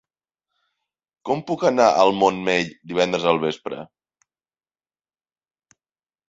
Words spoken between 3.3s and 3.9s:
al vespre?